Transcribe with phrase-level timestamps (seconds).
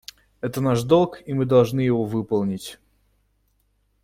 [0.39, 2.79] Это наш долг, и мы должны его выполнить.